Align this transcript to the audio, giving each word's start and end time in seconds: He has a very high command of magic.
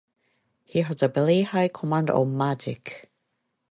He 0.63 0.81
has 0.81 1.03
a 1.03 1.07
very 1.07 1.43
high 1.43 1.67
command 1.67 2.09
of 2.09 2.27
magic. 2.27 3.11